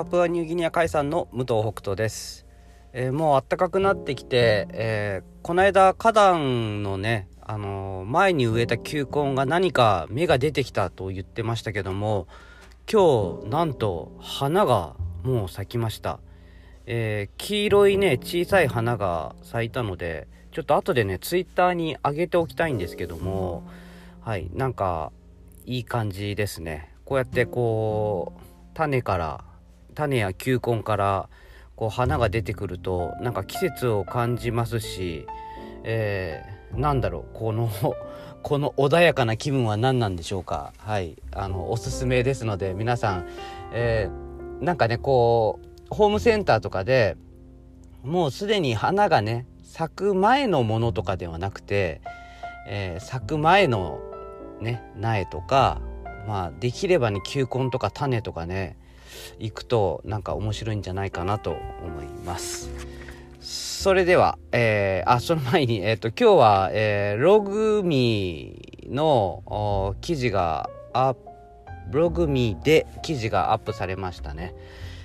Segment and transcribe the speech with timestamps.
[0.00, 2.46] パプアニューギニア海産の武藤北斗です、
[2.94, 12.28] えー、もう暖かくなってきて、えー、この間花壇のねあのー、前に植えた球根が何か芽が出てきたと言ってましたけども
[12.90, 16.18] 今日なんと花がもう咲きました、
[16.86, 23.68] えー黄色いね小さい花が咲いたのでちょっと後でねツイッターに上げておきたいんですけども
[24.22, 25.12] はいなんか
[25.66, 26.94] いい感じですね。
[27.04, 28.40] こうやってこう
[28.72, 29.49] 種から
[30.00, 31.28] 種や球根から
[31.76, 35.26] こう花が出てくるとなんか季節を感じますし、
[35.84, 37.68] えー、なんだろうこの
[38.42, 40.72] この穏やかな気分は何なんでしょうか。
[40.78, 41.16] はい。
[41.30, 43.26] あのおすすめですので皆さん、
[43.74, 47.18] えー、なんかねこうホームセンターとかで
[48.02, 52.00] もうすでに花がね咲く前のものとかではなくて、
[52.66, 53.98] えー、咲く前の
[54.62, 55.82] ね苗とか
[56.26, 58.78] まあできればね球根とか種とかね
[59.38, 62.70] 行くとなんか面白いんじゃないかなと思います。
[63.40, 71.14] それでは、えー、あ、その前に、えっ、ー、と、今日は、えー、ログミーの記事が、あ、
[71.90, 74.54] ブログミーで記事がアップされましたね。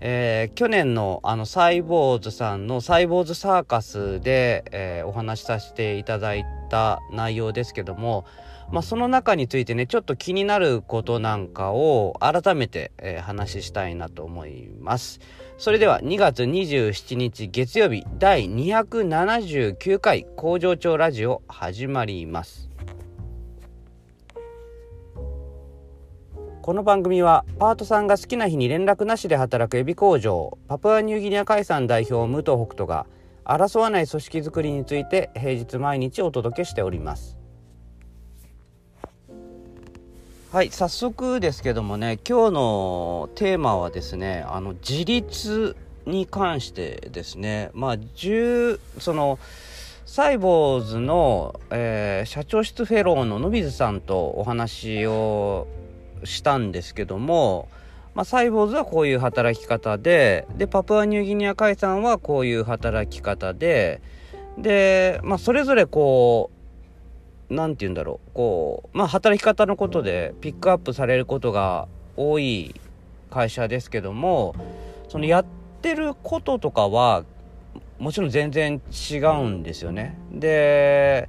[0.00, 8.24] えー、去年のあのサイボーズさんのサイボーズサーカスで、えー、お話しさせていただいた内容ですけども、
[8.70, 15.20] まあ、その中についてねちょっと気になることなんかを改めて、えー、話したいなと思います。
[15.58, 22.68] それでは2月27日月曜日第279回工場長ラジオ始まります。
[26.60, 33.06] この番組はパートさんが好きな日に連絡なしで働くエビ工場パプアニューギニア海産代表武藤北斗が
[33.44, 37.45] 争わない組織づくりについて平日毎日お届けしております。
[40.52, 45.74] はい早速ですけどもね今日のテーマはですねあの自立
[46.06, 47.70] に関してですね。
[47.74, 49.40] まあ10その
[50.06, 55.66] サイボーズの、えー、社長室フェローの野水さんとお話を
[56.22, 57.68] したんですけども、
[58.14, 64.00] まあ、サイボーズはこういう働き方ででパプアニューギニア海産はこういう働き方で
[64.56, 66.55] で、まあ、それぞれこう
[67.50, 72.74] 何て言うんだろうこうまあ働き方のことでピックアップされることが多い
[73.30, 74.54] 会社ですけども
[75.08, 75.46] そのやっ
[75.82, 77.24] てることとかは
[77.98, 78.80] もちろん全然
[79.10, 80.18] 違うんですよね。
[80.30, 81.28] で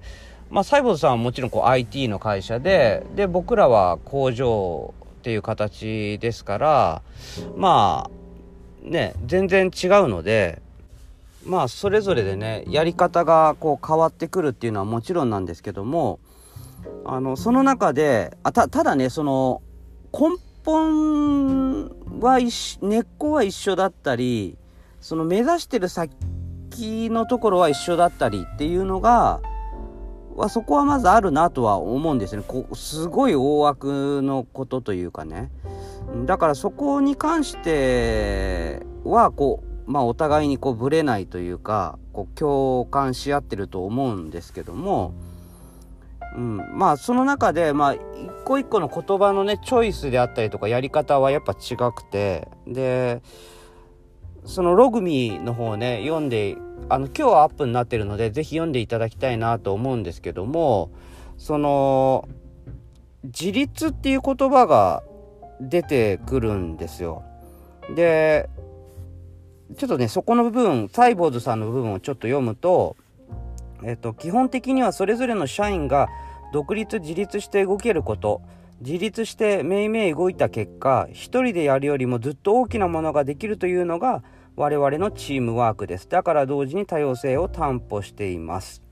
[0.49, 7.01] まあ、サイボーズさんはもちろんこう IT の会社でで僕らは工場っていう形ですから
[7.57, 8.09] ま
[8.85, 10.61] あね全然違うので
[11.47, 16.19] まあそれぞれでねやり方がこう変わってくるっていうのはもちろんなんですけども
[17.05, 19.61] あのその中であたただねその
[20.13, 21.85] 根本
[22.19, 22.39] は
[22.81, 24.57] 根っこは一緒だったり
[24.99, 26.11] その目指してる先
[27.09, 29.39] のところは一緒だったりっていうのが
[30.35, 32.43] はそこはまずあるなとは思うんですね。
[32.47, 35.49] こすごい大枠のことというかね。
[36.25, 45.13] だからそこに関してはこうまあ、お互いにこうぶれないというかこう共感し合ってると思うんですけども、
[46.35, 47.99] うん、まあその中で、まあ、一
[48.43, 53.21] 個一個の言葉のねチョイスであったりとかやり方はやっぱ違くてで
[54.45, 56.57] そのログミの方ね読んで
[56.89, 60.91] あの今日はアップになってるので是非読んでいただきたいなと思うんですけども
[61.37, 62.27] その
[63.23, 65.03] 自立っていう言葉が
[65.61, 67.23] 出てくるんですよ。
[67.95, 68.49] で
[69.75, 72.95] ちょっとね、そこの部分、サイボーズさんの部分をちょっと読むと、
[73.83, 76.07] えっと、基本的にはそれぞれの社員が
[76.53, 78.41] 独立自立して動けること、
[78.79, 84.23] 自立してめいめい動いた結果、一人でやるよりもずっと大きなものができるというのが
[84.55, 86.07] 我々のチームワークです。
[86.07, 88.83] だから同時に多様性を担保しています。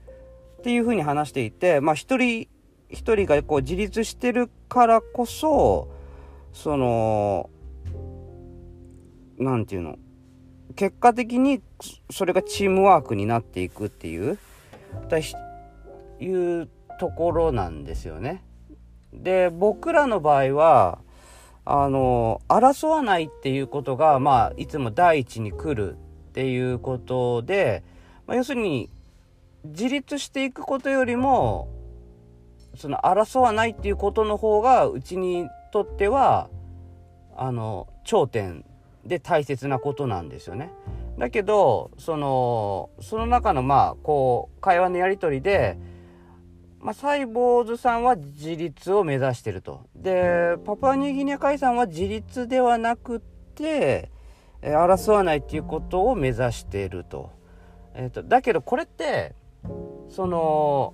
[0.60, 2.48] っていうふうに話していて、まあ一人
[2.90, 5.90] 一人がこう自立してるからこそ、
[6.54, 7.50] その、
[9.38, 9.98] なんていうの、
[10.76, 11.62] 結果的に
[12.10, 14.38] それがチームワークになっていくっていう
[16.20, 16.70] いう
[17.00, 18.44] ところなんですよね。
[19.14, 21.00] で僕らの場合は
[21.66, 25.98] あの争わないっていうことが、まあ、いつも第一に来るっ
[26.34, 27.84] ていうことで、
[28.28, 28.90] まあ、要するに
[29.64, 31.70] 自立していくことよりも
[32.76, 36.50] その争わないっていうことの方がうちにとっては
[37.36, 38.66] あの頂点
[39.06, 40.72] で大切なことなんですよね。
[41.18, 45.78] だけどそのその中のまあこう会話のやり取りで、
[46.80, 49.82] まあ、サイボーズさんは自立を目指してると。
[49.96, 54.12] でパプアニューギニア海さんは自立ではなくって、
[54.62, 57.32] え、争わないっていうことを目指していると,、
[57.94, 59.36] えーと、だけどこれって
[60.10, 60.94] その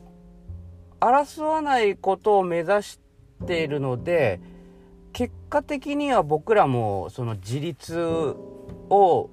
[1.00, 3.00] 争わないことを目指し
[3.48, 4.40] ているので
[5.14, 8.00] 結果的には僕らもその自立
[8.90, 9.30] を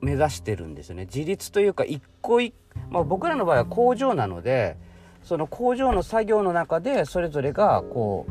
[0.00, 1.04] 目指してるんですよね。
[1.04, 2.54] 自立というか一個一
[2.90, 4.76] まあ、僕らの場合は工場なので
[5.22, 8.26] その工場の作業の中でそれぞれがこ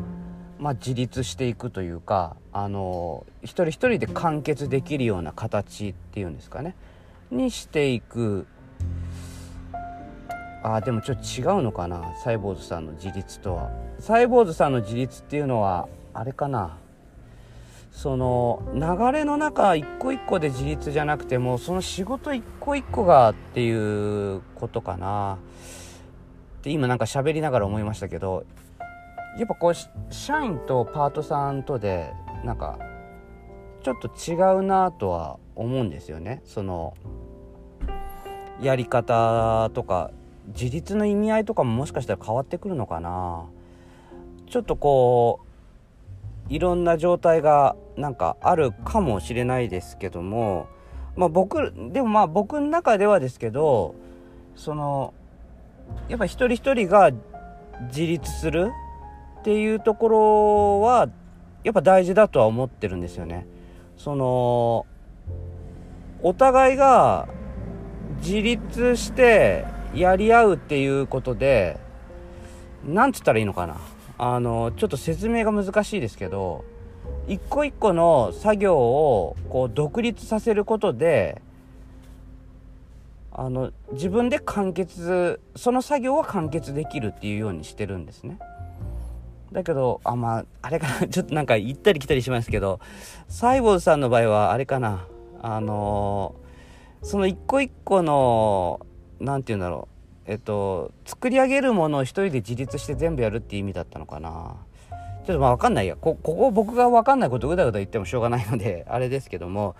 [0.59, 6.75] う、まあ、自立していくというかあの一人一人で完結できるような形っていうんですかね。
[7.29, 8.47] にしていく。
[10.63, 12.13] あでもちょっと違うのかな。
[12.23, 13.69] サイボーズさんの自立とは。
[13.99, 16.77] サイボーズさんの自立っていうのはあれかな。
[17.97, 25.39] その流れの中一個一個で自立じゃなくてもその仕事一個一個がっていうことかな。
[26.59, 28.45] って今なんか喋りながら思いましたけど
[29.39, 32.13] やっぱこう社員とパートさんとで
[32.45, 32.77] なんか
[33.81, 36.43] ちょっと違うなとは思うんですよね。
[36.45, 36.93] その
[38.61, 40.11] やり方とか
[40.49, 43.45] 自立の意味合いとかももしかしたら変わってくるのかな。
[44.47, 45.46] ちょっとこう
[46.49, 50.67] いろんな状態がなんかあるかもしれないですけども
[51.15, 53.95] まあ僕でもまあ僕の中ではですけど
[54.55, 55.13] その
[56.09, 57.11] やっぱ一人一人が
[57.87, 58.71] 自立する
[59.39, 61.09] っていうところは
[61.63, 63.45] やっぱ大事だとは思ってるんですよね。
[63.97, 64.85] その
[66.21, 67.27] お互いが
[68.21, 71.77] 自立してやり合うっていうことで
[72.85, 73.77] なんつったらいいのかな
[74.17, 76.65] あのちょっと説明が難しいですけど
[77.27, 81.41] 一個一個の作業をこう独立させることで
[83.31, 88.39] あの自分で完結その作業は完結できるっていうようにしてるんですね。
[89.51, 91.05] だけどあまああれかな。
[91.07, 92.79] ちょっとなんか行ったり来たりしますけど
[93.27, 95.05] サイボーズさんの場合はあれかな。
[95.41, 96.33] あの
[97.03, 98.79] その一個一個の
[99.19, 99.96] 何て言うんだろう。
[100.27, 104.55] えっと作り上げるものを一人で自立して全部やるって意味だったのかな。
[105.25, 105.95] ちょっとまあ分かんないや。
[105.95, 109.75] こここ僕が分かんないことぐだぐだ言ってもしょうがないので あれですけども。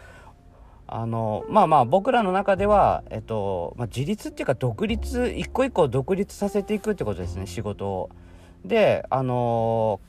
[0.90, 8.10] あのまあまあ僕らの中では、えっとまあ、自立っていうか独立一個一個独立させていくってことですね仕事を。
[8.64, 10.00] であの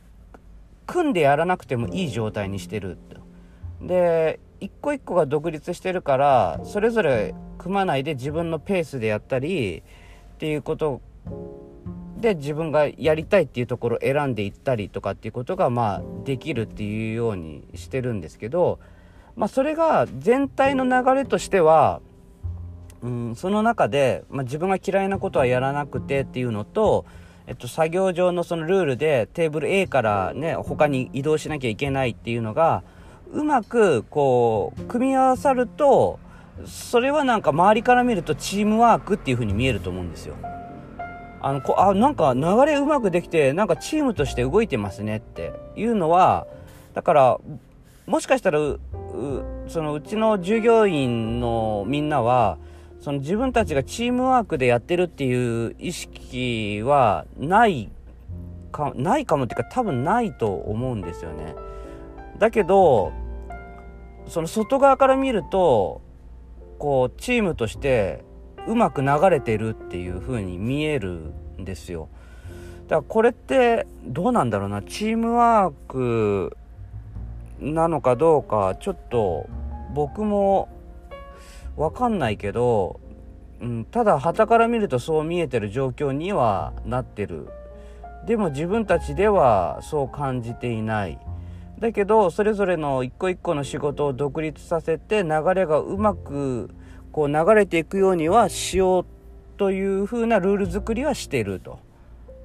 [0.87, 2.97] 組んでやらなくてもいい状態にしてる。
[3.83, 9.83] で一個一個が独立してるからそれぞれ組まないで自分のペースでやったり
[10.39, 11.01] っていうこと
[12.17, 18.79] で自分がやりたいっていうところを選んでいったりとかっていうことがまあできるっていうようにしてるんですけど
[19.35, 22.01] まあそれが全体の流れとしては
[23.03, 27.05] うんその中で、まあ、自分が嫌いなことはやらなくてっていうのと
[27.49, 32.83] えっと、作業上のそのルールでテーブル A からね他に移動しなきゃいけないっていうのが
[33.33, 36.21] うまくこう組み合わさると
[36.67, 40.37] それはなんか周りから見るとチームワークっていう風に見えると思うんですよ。
[41.41, 46.47] あのこあなんか流れうまくできてなんかチームとして動いてますねっていうのは
[46.95, 47.39] だから
[48.07, 48.81] もしかしたらう
[49.69, 52.59] そのうちの従業員のみんなは
[53.01, 57.89] その自分たちがチームワークでやってるっていう意識はない
[58.73, 61.55] かないかもっていうか多分ないと思うんですよね。
[62.39, 63.13] だけど
[64.27, 66.03] その外側から見ると
[66.79, 68.25] こうチームとして
[68.67, 72.09] うまく流れてるっていう風に見えるんですよ。
[72.87, 74.83] だからこれってどうなんだろうな。
[74.83, 76.57] チームワーク
[77.61, 79.49] なのかどうかちょっと
[79.95, 80.69] 僕も
[81.77, 83.01] 分かんないけど、
[83.61, 87.49] うん、ただ旗から見るとそう見えてる状況にはなってる。
[88.27, 91.19] でも自分たちではそう感じていない。
[91.79, 96.71] だけどそれぞれの一個一個の仕事を独立させて流れがうまく
[97.13, 99.07] こう流れていくようにはしよう
[99.59, 101.79] という風なルール作りはしてると。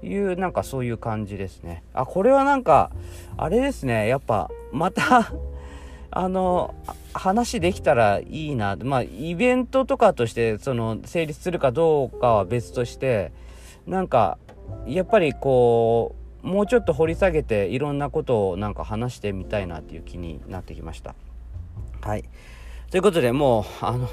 [0.06, 1.84] いうなんかそういう感じですね。
[1.94, 2.92] あこれはなんか
[3.38, 4.08] あれですね。
[4.08, 5.32] やっぱまた
[6.12, 6.76] あの
[7.14, 8.76] 話できたらいいな。
[8.76, 13.32] まあイベントとかとしてその成立するかどうかは別として
[13.88, 14.38] なんか
[14.86, 21.16] やっぱりこうもうちょっと掘り下げていろんなことをなんか話してみたいなっていう気になってきました
[22.02, 22.26] はい
[22.92, 24.08] ということでもうあの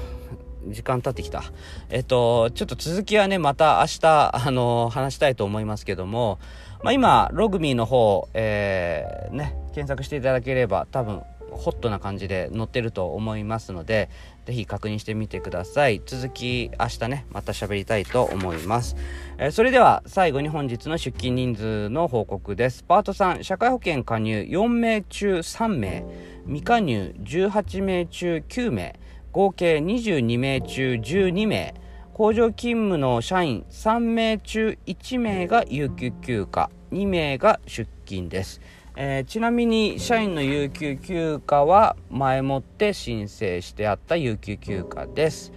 [0.67, 1.43] 時間経ってきた。
[1.89, 6.39] えっと、ちょっと続きはね、また明日、あの、話したいと思いますけども、
[6.83, 14.09] まあ、今、ログミーの方、えー、ね、検索していただければ、多分、ホットな感じで載ってると思いますので、
[14.45, 16.01] ぜひ確認してみてください。
[16.05, 18.95] 続き、明日ね、また喋りたいと思います。
[19.37, 22.83] えー、それでは、最後に本日の出勤人数の報告です。
[22.83, 26.05] パート3、社会保険加入4名中3名。
[26.45, 28.99] 未加入18名中9名
[29.31, 31.75] 合計22名中12名
[32.13, 38.59] 工場勤務の社員3名中1名が有給休暇2名が出勤です、
[38.95, 45.53] えー、ちなみに社員の有給休暇は前もって申請してあった有給休暇です。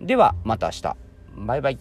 [0.00, 0.96] ではまた明日。
[1.36, 1.78] バイバイ。